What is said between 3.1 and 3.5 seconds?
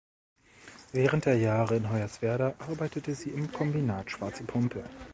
sie